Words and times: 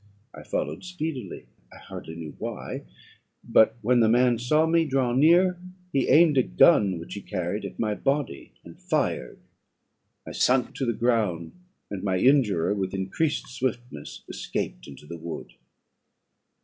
I 0.33 0.41
followed 0.41 0.83
speedily, 0.83 1.45
I 1.71 1.77
hardly 1.77 2.15
knew 2.15 2.33
why; 2.39 2.85
but 3.43 3.77
when 3.83 3.99
the 3.99 4.09
man 4.09 4.39
saw 4.39 4.65
me 4.65 4.83
draw 4.83 5.13
near, 5.13 5.59
he 5.93 6.09
aimed 6.09 6.39
a 6.39 6.41
gun, 6.41 6.97
which 6.97 7.13
he 7.13 7.21
carried, 7.21 7.65
at 7.65 7.77
my 7.77 7.93
body, 7.93 8.53
and 8.65 8.81
fired. 8.81 9.41
I 10.25 10.31
sunk 10.31 10.73
to 10.77 10.87
the 10.87 10.93
ground, 10.93 11.51
and 11.91 12.01
my 12.01 12.17
injurer, 12.17 12.73
with 12.73 12.95
increased 12.95 13.47
swiftness, 13.49 14.23
escaped 14.27 14.87
into 14.87 15.05
the 15.05 15.17
wood. 15.19 15.53